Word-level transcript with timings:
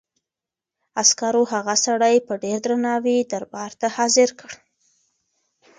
عسکرو 1.01 1.43
هغه 1.53 1.75
سړی 1.85 2.15
په 2.27 2.33
ډېر 2.43 2.57
درناوي 2.65 3.17
دربار 3.31 3.71
ته 3.79 3.87
حاضر 3.95 4.29
کړ. 4.39 4.51